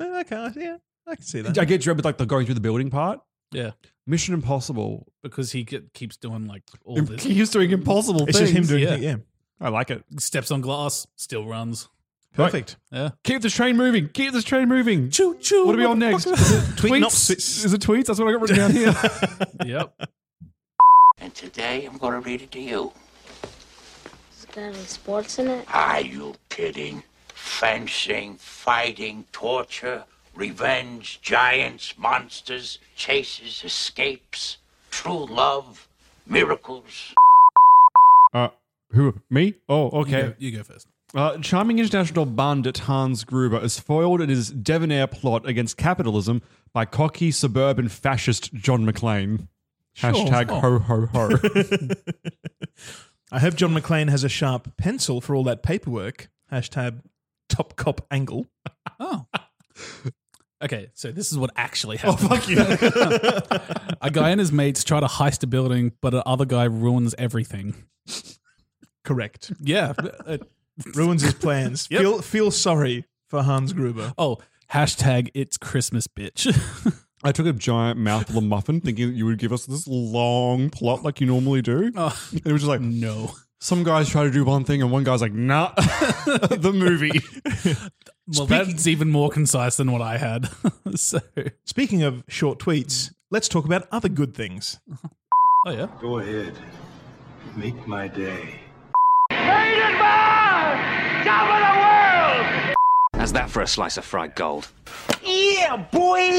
[0.00, 1.58] Eh, Okay, yeah, I can see that.
[1.58, 3.20] I get Dredd with like the going through the building part.
[3.52, 3.72] Yeah.
[4.06, 5.06] Mission Impossible.
[5.22, 7.22] Because he get, keeps doing like all Im- this.
[7.22, 7.80] He's doing mm-hmm.
[7.80, 8.50] impossible It's things.
[8.52, 8.94] just him doing yeah.
[8.94, 9.00] it.
[9.00, 9.16] Yeah,
[9.60, 10.04] I like it.
[10.18, 11.88] Steps on glass, still runs.
[12.34, 12.76] perfect.
[12.90, 13.10] Yeah.
[13.24, 14.08] Keep this train moving.
[14.08, 15.10] Keep this train moving.
[15.10, 15.66] Choo choo.
[15.66, 16.26] What are we on next?
[16.26, 17.64] Is it Tweet tweets?
[17.64, 18.06] Is it tweets?
[18.06, 18.94] That's what I got written down here.
[19.66, 20.08] Yep.
[21.22, 22.92] And today I'm going to read it to you.
[24.32, 25.66] Is there any sports in it?
[25.74, 27.02] Are you kidding?
[27.34, 34.56] Fencing, fighting, torture, revenge, giants, monsters, chases, escapes,
[34.90, 35.88] true love,
[36.26, 37.14] miracles.
[38.34, 38.48] uh,
[38.92, 39.14] who?
[39.30, 39.54] Me?
[39.68, 40.22] Oh, You okay.
[40.22, 40.86] go, you go first.
[41.14, 46.40] Uh, charming international bandit Hans Gruber is foiled in his debonair plot against capitalism
[46.72, 49.48] by cocky suburban fascist John McClane.
[49.98, 51.30] Hashtag ho ho ho.
[53.32, 56.28] I hope John McClane has a sharp pencil for all that paperwork.
[56.52, 57.02] Hashtag
[57.48, 58.46] top cop angle.
[59.02, 59.24] Oh.
[60.62, 62.28] Okay, so this is what actually happened.
[62.30, 62.58] Oh, fuck you.
[64.02, 67.74] a guy and his mates try to heist a building, but another guy ruins everything.
[69.04, 69.52] Correct.
[69.60, 69.94] Yeah.
[70.26, 70.38] uh,
[70.94, 71.88] Ruins his plans.
[71.90, 72.00] Yep.
[72.00, 74.14] Feel feel sorry for Hans Gruber.
[74.18, 74.38] oh,
[74.72, 76.46] hashtag it's Christmas, bitch.
[77.22, 80.70] I took a giant mouthful of muffin thinking that you would give us this long
[80.70, 81.92] plot like you normally do.
[81.94, 82.18] Oh.
[82.32, 83.32] And it was just like, no.
[83.60, 87.20] some guys try to do one thing and one guy's like, nah, the movie.
[88.36, 90.48] Well, that's even more concise than what I had.
[90.94, 91.20] so,
[91.64, 94.78] Speaking of short tweets, let's talk about other good things.
[95.66, 95.88] oh yeah.
[96.00, 96.54] Go ahead.
[97.56, 98.60] Make my day.
[103.14, 104.68] How's that for a slice of fried gold?
[105.22, 106.38] Yeah, boy!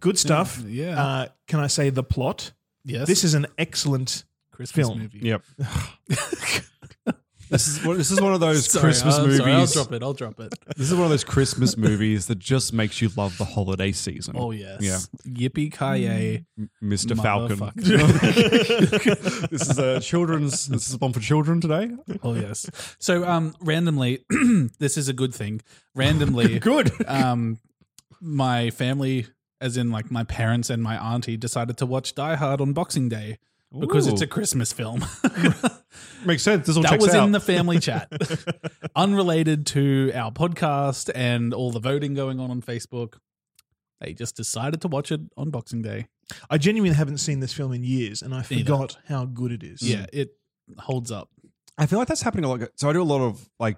[0.00, 0.62] Good stuff.
[0.66, 1.00] Yeah.
[1.02, 2.52] Uh, can I say the plot?
[2.84, 3.06] Yes.
[3.06, 4.98] This is an excellent Christmas film.
[4.98, 5.20] movie.
[5.20, 5.42] Yep.
[7.50, 9.38] this is one- this is one of those Sorry, Christmas I'll- movies.
[9.38, 10.02] sorry, I'll drop it.
[10.02, 10.54] I'll drop it.
[10.76, 14.34] This is one of those Christmas movies that just makes you love the holiday season.
[14.38, 14.80] Oh yes.
[14.80, 14.98] Yeah.
[15.48, 16.44] Yippee ki
[16.82, 17.16] Mr.
[17.20, 17.72] Falcon.
[19.50, 20.66] This is a children's.
[20.68, 21.90] This is a one for children today.
[22.22, 22.68] Oh yes.
[22.98, 24.24] So um randomly
[24.78, 25.60] this is a good thing.
[25.94, 26.92] Randomly Good.
[27.06, 27.58] um
[28.20, 29.26] my family
[29.60, 33.08] as in like my parents and my auntie decided to watch Die Hard on Boxing
[33.08, 33.38] Day
[33.76, 35.04] because it's a Christmas film.
[36.24, 36.66] Makes sense.
[36.66, 37.24] This all that was out.
[37.26, 38.10] in the family chat.
[38.96, 43.14] Unrelated to our podcast and all the voting going on on Facebook.
[44.00, 46.06] They just decided to watch it on Boxing Day.
[46.48, 48.64] I genuinely haven't seen this film in years, and I Neither.
[48.64, 49.82] forgot how good it is.
[49.82, 50.30] Yeah, it
[50.78, 51.30] holds up.
[51.76, 52.68] I feel like that's happening a lot.
[52.76, 53.76] So I do a lot of like,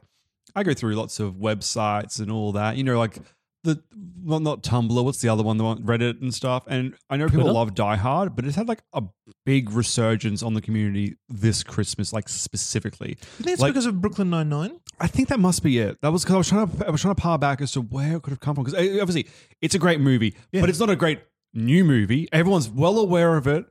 [0.55, 2.77] I go through lots of websites and all that.
[2.77, 3.19] You know, like
[3.65, 3.83] the
[4.23, 5.05] well, not Tumblr.
[5.05, 5.57] What's the other one?
[5.57, 6.65] The one Reddit and stuff.
[6.67, 7.53] And I know people Twitter?
[7.55, 9.03] love Die Hard, but it's had like a
[9.47, 13.11] big resurgence on the community this Christmas, like specifically.
[13.11, 14.81] You think it's Like- because of Brooklyn Nine Nine?
[15.01, 15.99] I think that must be it.
[16.03, 17.81] That was because I was trying to I was trying to par back as to
[17.81, 18.65] where it could have come from.
[18.65, 19.27] Because eh, obviously
[19.63, 20.61] it's a great movie, Yeah.
[20.61, 21.21] but it's not a great
[21.55, 22.29] new movie.
[22.33, 23.65] Everyone's well aware of it,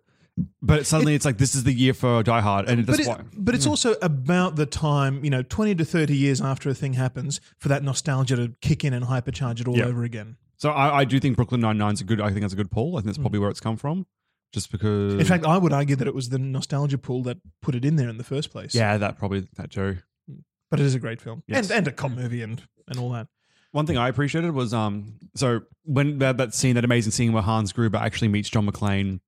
[0.62, 3.10] but suddenly it's like this is the year for Die Hard, and But, that's it,
[3.10, 3.22] why.
[3.36, 6.94] but it's also about the time, you know, 20 to 30 years after a thing
[6.94, 9.86] happens for that nostalgia to kick in and hypercharge it all Yeah.
[9.86, 10.38] over again.
[10.58, 12.20] So I, I do think Brooklyn Nine Nine is a good.
[12.20, 12.96] I think that's a good pull.
[12.96, 14.06] I think that's probably where it's come from,
[14.54, 15.14] just because.
[15.14, 17.96] In fact, I would argue that it was the nostalgia pull that put it in
[17.96, 18.76] there in the first place.
[18.76, 19.96] yeah, that probably that Joe.
[20.70, 21.44] But it is a great film.
[21.48, 21.70] Yes.
[21.72, 23.28] And, and a cop movie and, and all that.
[23.72, 25.14] One thing I appreciated was um.
[25.36, 29.20] So when that, that scene, that amazing scene where Hans Gruber actually meets John McClane,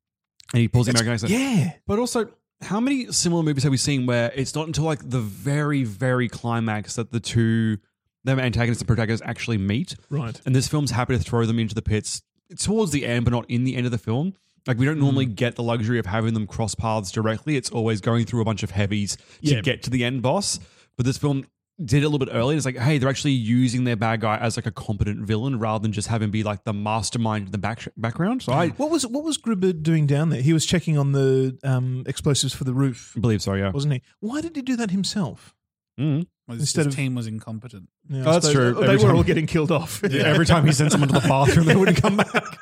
[0.53, 1.31] and he pulls the American accent.
[1.31, 1.73] Yeah.
[1.87, 2.29] But also,
[2.61, 6.27] how many similar movies have we seen where it's not until like the very, very
[6.29, 7.77] climax that the two,
[8.23, 9.95] the antagonist and protagonist actually meet?
[10.09, 10.39] Right.
[10.45, 12.21] And this film's happy to throw them into the pits
[12.59, 14.33] towards the end, but not in the end of the film.
[14.67, 15.35] Like we don't normally Mm.
[15.35, 17.55] get the luxury of having them cross paths directly.
[17.55, 19.61] It's always going through a bunch of heavies to Yeah.
[19.61, 20.59] get to the end boss.
[20.97, 21.45] But this film
[21.85, 22.55] did it a little bit early.
[22.55, 25.81] It's like, hey, they're actually using their bad guy as like a competent villain rather
[25.81, 28.41] than just having him be like the mastermind in the back background.
[28.43, 30.41] So I What was what was Gruber doing down there?
[30.41, 33.71] He was checking on the um, explosives for the roof, I believe so, yeah.
[33.71, 34.01] wasn't he?
[34.19, 35.55] Why did he do that himself?
[35.99, 36.25] Mm.
[36.47, 37.89] Was Instead his of- team was incompetent.
[38.09, 38.77] Yeah, I Oh, that's suppose- true.
[38.77, 40.01] oh, They Every were time- all getting killed off.
[40.09, 42.57] Yeah, every time he sent someone to the bathroom, they wouldn't come back.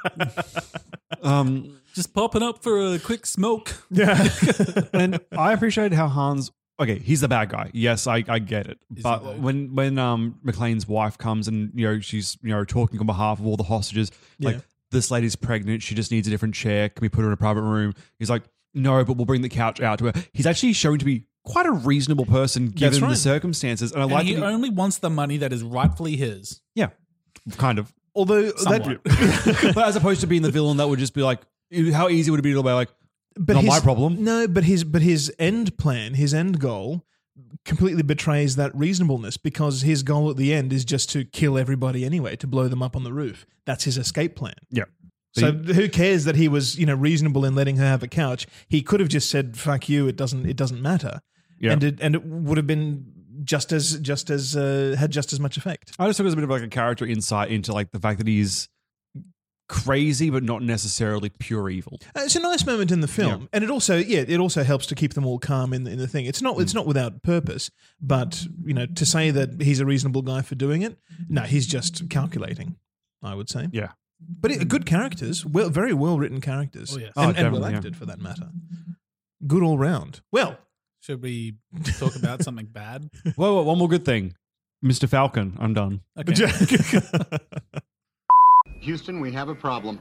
[1.23, 3.73] um, Just popping up for a quick smoke.
[3.89, 4.27] yeah.
[4.93, 6.51] and I appreciate how Hans.
[6.80, 7.70] Okay, he's the bad guy.
[7.74, 8.80] Yes, I, I get it.
[9.02, 9.32] but though?
[9.34, 13.39] when when um McClane's wife comes and you know she's you know talking on behalf
[13.39, 14.60] of all the hostages, like
[14.92, 16.89] this lady's pregnant, she just needs a different chair.
[16.89, 17.94] Can we put her in a private room?
[18.18, 20.13] He's like, no, but we'll bring the couch out to her.
[20.34, 24.12] He's actually shown to be quite a reasonable person given the circumstances, and I And
[24.13, 26.62] like he that he- only wants the money that is rightfully his.
[26.76, 26.89] yeah,
[27.58, 27.94] kind of.
[28.15, 31.42] Although that, but as opposed to being the villain, that would just be like,
[31.94, 32.89] how easy would it be to be like,
[33.36, 34.24] but not his, my problem.
[34.24, 37.06] No, but his but his end plan, his end goal,
[37.65, 42.06] completely betrays that reasonableness because his goal at the end is just to kill everybody
[42.06, 43.46] anyway, to blow them up on the roof.
[43.65, 44.56] That's his escape plan.
[44.72, 44.86] Yeah.
[45.34, 48.48] So who cares that he was, you know, reasonable in letting her have a couch?
[48.68, 50.46] He could have just said "fuck you." It doesn't.
[50.46, 51.22] It doesn't matter.
[51.60, 51.74] Yeah.
[51.74, 53.06] And it and it would have been
[53.44, 55.92] just as just as uh, had just as much effect.
[56.00, 58.00] I just took it as a bit of like a character insight into like the
[58.00, 58.70] fact that he's
[59.69, 61.99] crazy, but not necessarily pure evil.
[62.15, 64.86] Uh, It's a nice moment in the film, and it also, yeah, it also helps
[64.88, 66.25] to keep them all calm in, the, in the thing.
[66.25, 70.23] It's not, it's not without purpose, but you know, to say that he's a reasonable
[70.23, 70.97] guy for doing it,
[71.29, 72.75] no, he's just calculating.
[73.23, 73.91] I would say, Yeah.
[74.19, 77.12] but it, good characters, well, very well written characters, Oh, yes.
[77.15, 77.77] Oh, and, and definitely, well yeah.
[77.77, 78.49] acted for that matter.
[79.47, 80.21] Good all round.
[80.32, 80.58] Well,
[81.01, 81.55] Should we
[81.97, 83.10] talk about something bad?
[83.36, 84.36] Whoa, whoa, one more good thing.
[84.84, 85.08] Mr.
[85.10, 86.01] Falcon, I'm done.
[86.17, 86.34] Okay.
[88.82, 90.00] Houston, we have a problem.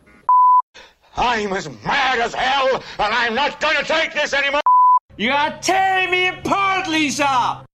[1.17, 4.61] I'm as mad as hell, and I'm not gonna take this anymore!
[5.17, 7.65] You are tearing me apart, Lisa!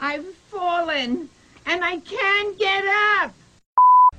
[0.00, 1.28] I've fallen
[1.66, 2.84] and I can't get
[3.20, 3.34] up.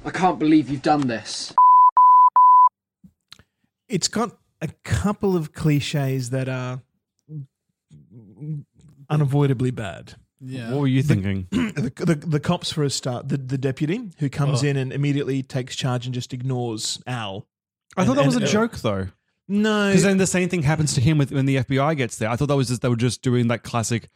[0.06, 1.54] I can't believe you've done this.
[3.90, 6.82] It's got a couple of cliches that are
[9.10, 10.16] unavoidably bad.
[10.46, 10.72] Yeah.
[10.72, 11.48] What were you thinking?
[11.74, 14.68] The, the, the cops, for a start, the, the deputy who comes Oh.
[14.68, 17.48] in and immediately takes charge and just ignores Al.
[17.98, 19.08] I thought And- that was a and- joke, though.
[19.48, 22.30] No, Because then the same thing happens to him with, when the FBI gets there.
[22.30, 24.10] I thought that was just they were just doing that classic.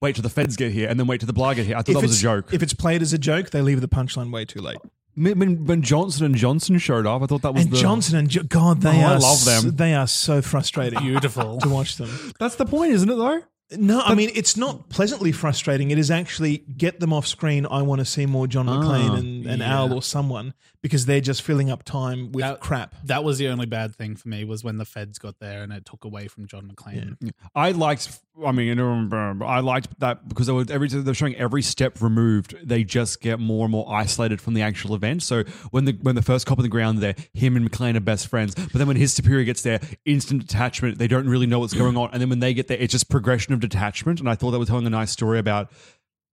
[0.00, 1.76] Wait till the feds get here, and then wait till the blah get here.
[1.76, 2.54] I thought if that was it's- a joke.
[2.54, 4.78] If it's played as a joke, they leave the punchline way too late.
[5.14, 8.16] When, when- when Johnson and Johnson showed up, I thought that was And the, Johnson
[8.18, 9.76] and jo- God, they Oh, I are love s- them.
[9.76, 11.00] they are so frustrating.
[11.00, 12.32] Beautiful to watch them.
[12.38, 13.16] That's the point, isn't it?
[13.16, 13.42] Though.
[13.72, 15.90] No, I mean it's not pleasantly frustrating.
[15.90, 17.66] It is actually get them off screen.
[17.68, 19.74] I want to see more John McClane Ah, and, and yeah.
[19.74, 22.94] Al or someone because they're just filling up time with That- crap.
[23.04, 25.72] That was the only bad thing for me was when the feds got there and
[25.72, 27.16] it took away from John McClane.
[27.56, 28.20] I liked.
[28.44, 32.02] I mean, um, um, I liked that because they were every they're showing every step
[32.02, 32.54] removed.
[32.62, 35.22] They just get more and more isolated from the actual event.
[35.22, 38.00] So when the when the first cop on the ground there, him and McClane are
[38.00, 38.54] best friends.
[38.54, 40.98] But then when his superior gets there, instant detachment.
[40.98, 42.10] They don't really know what's going on.
[42.12, 44.20] And then when they get there, it's just progression of detachment.
[44.20, 45.70] And I thought that was telling a nice story about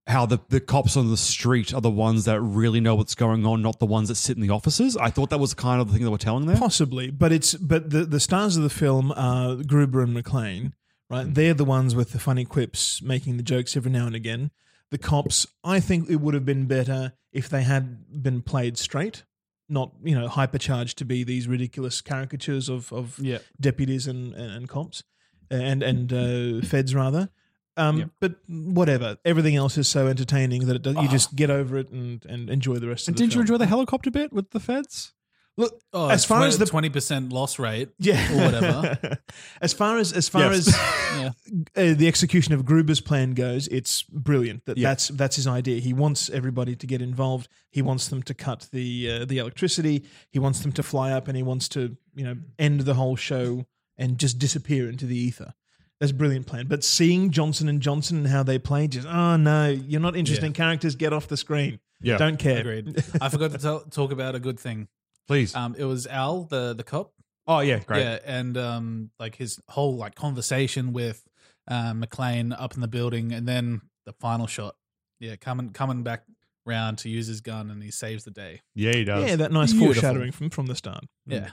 [0.06, 3.46] how the, the cops on the street are the ones that really know what's going
[3.46, 4.96] on, not the ones that sit in the offices.
[4.96, 6.58] I thought that was kind of the thing they were telling there.
[6.58, 10.72] Possibly, but it's but the the stars of the film are Gruber and McClane,
[11.18, 11.26] right?
[11.26, 11.34] Mm.
[11.34, 14.50] They're the ones with the funny quips, making the jokes every now and again.
[14.90, 19.24] The cops, I think it would have been better if they had been played straight,
[19.68, 23.38] not you know hypercharged to be these ridiculous caricatures of of Yeah.
[23.60, 25.02] deputies and and, and cops
[25.50, 27.30] and and uh, feds rather.
[27.76, 28.10] Um, Yep.
[28.20, 31.90] But whatever, everything else is so entertaining that it does, you just get over it
[31.90, 34.50] and, and enjoy the rest And of the didn't you enjoy the helicopter bit with
[34.50, 35.12] the feds?
[35.56, 39.18] Look, Oh, as far as the twenty percent loss rate, yeah, or whatever.
[39.60, 40.66] as far as as far Yes.
[40.68, 40.74] as
[41.14, 41.30] Yeah.
[41.76, 44.64] uh, the execution of Gruber's plan goes, it's brilliant.
[44.66, 44.88] That Yeah.
[44.90, 45.80] that's that's his idea.
[45.80, 47.48] He wants everybody to get involved.
[47.70, 50.04] He wants them to cut the uh, the electricity.
[50.30, 53.14] He wants them to fly up, and he wants to you know end the whole
[53.16, 53.64] show
[53.96, 55.54] and just disappear into the ether.
[56.00, 56.66] That's a brilliant plan.
[56.66, 60.52] But seeing Johnson and Johnson and how they play, just oh no, you're not interesting
[60.52, 60.96] characters.
[60.96, 61.78] Get off the screen.
[62.02, 62.16] Yeah.
[62.18, 62.58] don't care.
[62.58, 63.02] Agreed.
[63.20, 64.88] I forgot to tell, talk about a good thing.
[65.28, 65.54] Please.
[65.54, 67.12] Um, it was Al, the the cop.
[67.46, 68.02] oh yeah, great.
[68.02, 71.22] Yeah, and um, like his whole like conversation with
[71.68, 74.74] uh, McClane up in the building, and then the final shot.
[75.20, 76.24] Yeah, coming coming back
[76.66, 78.60] round to use his gun, and he saves the day.
[78.74, 79.28] Yeah, he does.
[79.28, 79.94] Yeah, that nice Beautiful.
[79.94, 81.04] foreshadowing from from the start.
[81.26, 81.50] Yeah,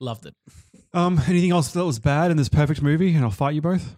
[0.00, 0.34] loved it.
[0.92, 3.14] Um, anything else that was bad in this perfect movie?
[3.14, 3.94] And I'll fight you both.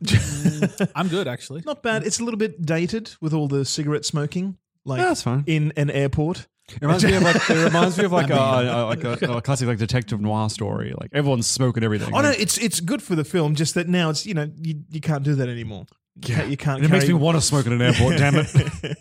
[0.96, 1.62] I'm good actually.
[1.66, 2.04] Not bad.
[2.06, 5.44] It's a little bit dated with all the cigarette smoking, like Yeah, that's fine.
[5.46, 6.46] in an airport.
[6.68, 9.22] It reminds me of like it reminds me of like, I a, mean- a, like
[9.22, 10.92] a, a classic like detective noir story.
[11.00, 12.12] Like everyone's smoking everything.
[12.14, 13.54] Oh no, it's it's good for the film.
[13.54, 15.86] Just that now it's you know you, you can't do that anymore.
[16.24, 16.44] Yeah.
[16.44, 18.16] You can't it makes me want to smoke in an airport.
[18.16, 18.48] damn it!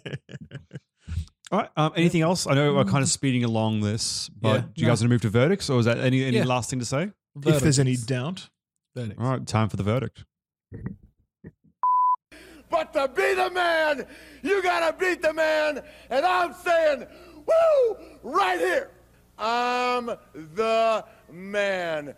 [1.52, 1.70] All right.
[1.78, 2.46] Um, anything else?
[2.48, 4.92] I know we're kind of speeding along this, but Yeah, do you no.
[4.92, 6.44] guys want to move to verdicts, or is that any any Yeah.
[6.46, 7.12] last thing to say?
[7.46, 8.50] if there's any doubt.
[8.96, 9.20] Verdict.
[9.20, 10.24] All right, time for the verdict.
[12.70, 14.06] But to be the man,
[14.42, 15.82] you gotta beat the man.
[16.10, 17.06] And I'm saying,
[17.48, 18.90] woo, right here.
[19.38, 22.14] I'm the man.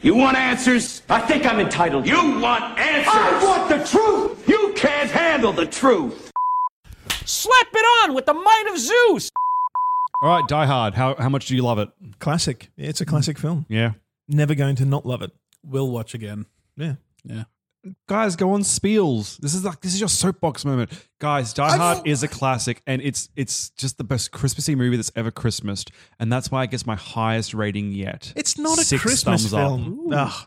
[0.00, 1.02] You want answers?
[1.10, 2.06] I think I'm entitled.
[2.06, 3.12] You want answers?
[3.14, 4.48] I want the truth.
[4.48, 6.30] You can't handle the truth.
[7.26, 9.30] Slap it on with the might of Zeus!
[10.22, 10.94] All right, Die Hard.
[10.94, 11.88] How how much do you love it?
[12.18, 12.70] Classic.
[12.76, 13.66] It's a classic film.
[13.68, 13.92] Yeah,
[14.28, 15.32] Never going to not love it.
[15.64, 16.46] We'll watch again.
[16.76, 16.94] Yeah.
[17.24, 17.44] Yeah.
[18.08, 19.36] Guys, go on Spiels.
[19.38, 21.52] This is like this is your soapbox moment, guys.
[21.52, 25.30] Die Hard is a classic, and it's it's just the best Christmassy movie that's ever
[25.30, 28.32] Christmased, and that's why it gets my highest rating yet.
[28.36, 29.60] It's not a Six Christmas thumbs up.
[29.60, 30.12] film.
[30.12, 30.46] Ugh,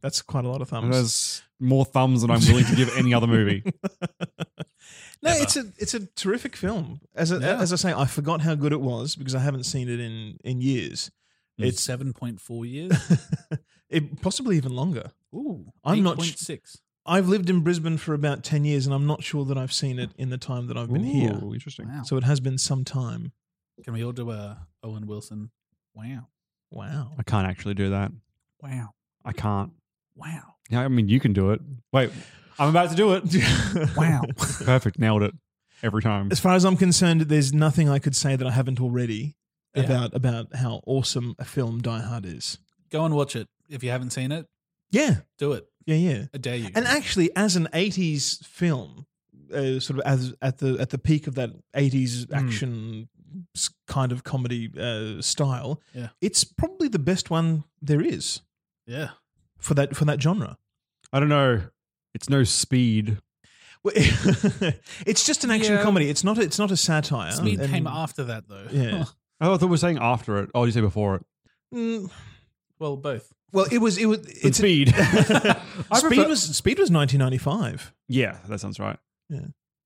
[0.00, 0.90] that's quite a lot of thumbs.
[0.94, 3.62] There's more thumbs than I'm willing to give any other movie.
[5.24, 7.00] No, it's a it's a terrific film.
[7.14, 7.60] As a, Yeah.
[7.60, 10.36] as I say, I forgot how good it was because I haven't seen it in
[10.42, 11.12] in years.
[11.58, 12.92] It's It's seven point four years.
[13.88, 15.12] it possibly even longer.
[15.34, 16.76] Ooh, I'm not sh- 8.6.
[17.04, 19.98] I've lived in Brisbane for about ten years, and I'm not sure that I've seen
[19.98, 21.32] it in the time that I've been here.
[21.52, 21.88] Interesting.
[21.88, 22.02] Wow.
[22.04, 23.32] So it has been some time.
[23.82, 25.50] Can we all do a Owen Wilson?
[25.94, 26.28] Wow.
[26.70, 27.12] Wow.
[27.18, 28.12] I can't actually do that.
[28.62, 28.90] Wow.
[29.24, 29.72] I can't.
[30.14, 30.54] Wow.
[30.70, 31.60] Yeah, I mean you can do it.
[31.92, 32.10] Wait,
[32.58, 33.24] I'm about to do it.
[33.96, 34.22] Wow.
[34.64, 35.34] Perfect, nailed it
[35.82, 36.28] every time.
[36.30, 39.34] As far as I'm concerned, there's nothing I could say that I haven't already
[39.74, 39.82] Yeah.
[39.84, 42.58] about about how awesome a film Die Hard is.
[42.90, 43.48] Go and watch it.
[43.68, 44.46] If you haven't seen it,
[44.92, 45.66] Yeah, do it.
[45.86, 46.24] yeah, yeah.
[46.32, 46.68] I dare you.
[46.74, 49.06] And actually, as an '80s film,
[49.52, 52.34] uh, sort of as at the at the peak of that '80s Hmm.
[52.34, 53.08] action
[53.56, 56.08] s- kind of comedy uh, style, Yeah.
[56.20, 58.42] it's probably the best one there is
[58.86, 59.10] yeah.
[59.58, 60.58] for that for that genre.
[61.12, 61.62] I don't know.
[62.14, 63.18] It's no speed.
[63.82, 63.94] Well,
[65.06, 65.82] it's just an action Yeah.
[65.82, 66.08] comedy.
[66.10, 66.38] It's not.
[66.38, 67.32] It's not a satire.
[67.32, 68.66] Speed and- came after that though.
[68.70, 69.04] Yeah.
[69.44, 70.50] Oh, I thought we were saying after it.
[70.54, 71.26] Oh, you say before it.
[71.74, 72.08] Mm,
[72.78, 73.32] Well, both.
[73.52, 74.88] Well, it was it was it's Speed.
[74.94, 75.56] speed
[75.88, 77.92] prefer- was speed was 1995.
[78.08, 78.98] Yeah, that sounds right.
[79.28, 79.40] Yeah.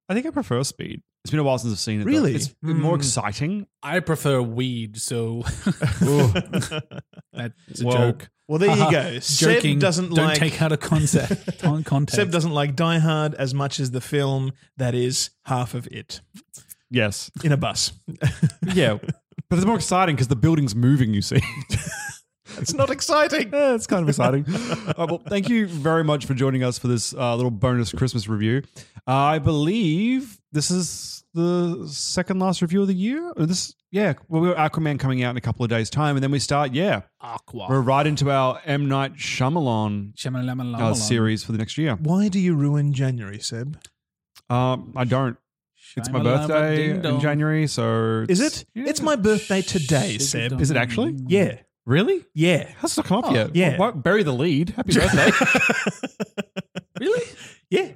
[0.08, 1.02] I think I prefer Speed.
[1.24, 2.04] It's been a while since I've seen it.
[2.04, 2.10] though.
[2.10, 2.34] Really?
[2.36, 2.98] It's more Mm.
[2.98, 3.66] exciting.
[3.82, 5.42] I prefer weed, so
[7.32, 8.30] that's a Well- joke.
[8.48, 8.90] Well, there you Haha.
[8.92, 9.18] go.
[9.18, 11.58] Seb doesn't Don't like- take out a concept.
[11.58, 12.14] con- context.
[12.14, 16.20] Seb doesn't like Die Hard as much as the film that is half of it
[16.88, 17.28] Yes.
[17.42, 17.92] in a bus.
[18.72, 18.98] Yeah.
[19.50, 21.40] but it's more exciting because the building's moving, you see.
[22.58, 23.50] It's not exciting.
[23.52, 24.46] Yeah, it's kind of exciting.
[24.96, 28.62] Well, thank you very much for joining us for this uh, little bonus Christmas review.
[29.06, 33.32] Uh, I believe this is the second last review of the year.
[33.36, 36.16] Or this, yeah, well, we got Aquaman coming out in a couple of days' time,
[36.16, 36.72] and then we start.
[36.72, 37.66] Yeah, Aqua.
[37.68, 40.12] we're right into our M Night Shyamalan
[40.80, 41.94] uh, series for the next year.
[41.96, 43.78] Why do you ruin January, Seb?
[44.48, 45.36] Um, I don't.
[45.96, 48.64] It's my birthday in January, so Is it?
[48.74, 50.60] It's my birthday today, Seb.
[50.60, 51.16] Is it actually?
[51.26, 51.58] Yeah.
[51.86, 52.24] Really?
[52.34, 52.68] Yeah.
[52.78, 53.54] Has not come up Oh, yet.
[53.56, 53.76] yeah.
[53.78, 54.70] Why- bury the lead.
[54.70, 55.30] Happy birthday.
[57.00, 57.22] Really?
[57.68, 57.90] Yeah.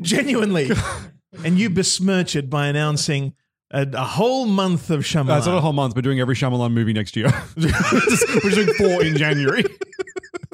[0.00, 0.70] Genuinely.
[1.44, 3.34] and you besmirch it by announcing
[3.70, 5.36] a, a whole month of Shyamalan.
[5.38, 5.94] It's not a whole month.
[5.94, 7.26] We're doing every Shyamalan movie next year.
[7.56, 9.64] we're, just, we're doing four in January.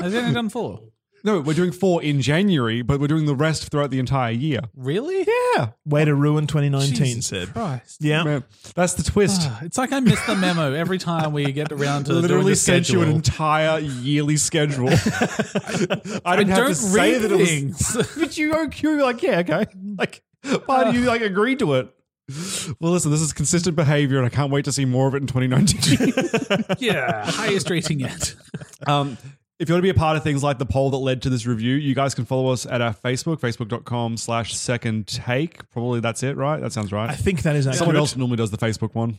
[0.01, 0.81] Has he only done four?
[1.25, 4.61] No, we're doing four in January, but we're doing the rest throughout the entire year.
[4.77, 5.27] Really?
[5.57, 5.71] Yeah.
[5.87, 7.53] Way to ruin 2019, Jesus Seb.
[7.55, 7.97] Christ.
[8.05, 8.23] Yeah.
[8.25, 9.41] Man, that's the twist.
[9.45, 12.53] Ah, It's like I miss the memo every time we get around to doing Literally
[12.53, 14.89] the sent you an entire yearly schedule.
[16.27, 17.49] I didn't have don't to say read that it was.
[17.49, 17.97] things.
[18.19, 19.67] But you, you were like, yeah, okay.
[19.97, 20.23] Like,
[20.67, 21.89] why do you like agree to it?
[22.81, 25.19] Well, listen, this is consistent behavior, and I can't wait to see more of it
[25.23, 26.77] in 2019.
[26.79, 28.35] yeah, highest rating yet.
[28.87, 29.19] Um,
[29.65, 31.31] if you want to be a part of things like the poll that led to
[31.31, 35.71] this review, you guys can follow us at our Facebook, facebook.com slash second take.
[35.71, 36.61] Probably that's it, right?
[36.61, 37.09] That sounds right.
[37.09, 37.79] I think that is accurate.
[37.79, 39.19] Someone else normally does the Facebook one.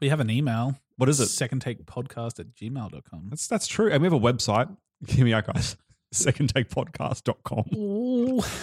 [0.00, 0.76] We have an email.
[0.96, 1.28] What is it?
[1.28, 3.26] Second take podcast at gmail.com.
[3.28, 3.88] That's that's true.
[3.88, 4.76] And we have a website.
[5.06, 5.76] Hear me out, guys.
[6.12, 7.66] Secondtakepodcast.com.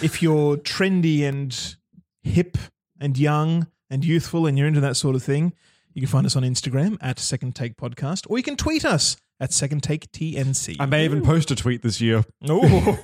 [0.02, 1.76] if you're trendy and
[2.22, 2.58] hip
[3.00, 5.54] and young and youthful and you're into that sort of thing,
[5.94, 9.16] you can find us on Instagram at Second Take Podcast, or you can tweet us
[9.42, 10.76] at Second Take TNC.
[10.78, 12.22] I may even post a tweet this year.
[12.48, 12.62] Oh,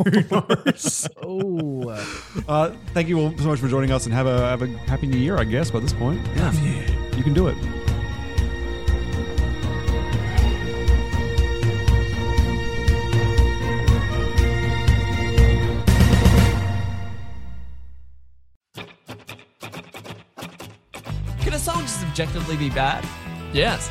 [1.23, 1.91] Oh,
[2.49, 5.09] Uh, thank you all so much for joining us and have a have a happy
[5.09, 6.25] new year, I guess, by this point.
[6.37, 6.53] Yeah.
[7.17, 7.57] You can do it.
[21.41, 23.05] Can a song just objectively be bad?
[23.53, 23.91] Yes.